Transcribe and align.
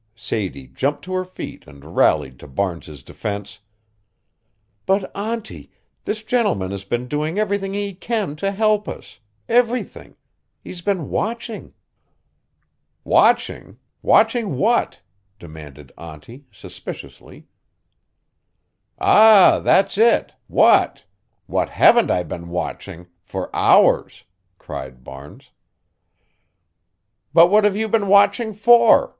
Sadie 0.15 0.65
jumped 0.65 1.03
to 1.05 1.13
her 1.13 1.23
feet 1.23 1.67
and 1.67 1.95
rallied 1.95 2.39
to 2.39 2.47
Barnes's 2.47 3.03
defense: 3.03 3.59
"But, 4.87 5.15
auntie, 5.15 5.69
this 6.05 6.23
gentleman 6.23 6.71
has 6.71 6.83
been 6.83 7.07
doing 7.07 7.37
everything 7.37 7.75
he 7.75 7.93
can 7.93 8.35
to 8.37 8.49
help 8.51 8.87
us 8.87 9.19
everything. 9.47 10.15
He's 10.59 10.81
been 10.81 11.11
watching." 11.11 11.75
"Watching? 13.03 13.77
Watching 14.01 14.55
what?" 14.57 15.01
demanded 15.37 15.91
auntie, 15.99 16.47
suspiciously. 16.51 17.45
"Ah, 18.97 19.61
that's 19.63 19.99
it! 19.99 20.33
What? 20.47 21.05
What 21.45 21.69
haven't 21.69 22.09
I 22.09 22.23
been 22.23 22.49
watching 22.49 23.05
for 23.21 23.55
hours?" 23.55 24.23
cried 24.57 25.03
Barnes. 25.03 25.51
"But 27.35 27.51
what 27.51 27.65
have 27.65 27.75
you 27.75 27.87
been 27.87 28.07
watching 28.07 28.55
for?" 28.55 29.09